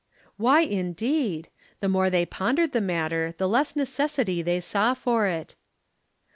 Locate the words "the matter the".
2.71-3.47